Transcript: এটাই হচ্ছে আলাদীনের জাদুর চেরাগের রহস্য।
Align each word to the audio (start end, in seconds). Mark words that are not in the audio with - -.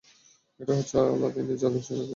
এটাই 0.59 0.77
হচ্ছে 0.79 0.95
আলাদীনের 1.05 1.57
জাদুর 1.61 1.81
চেরাগের 1.81 1.99
রহস্য। 1.99 2.09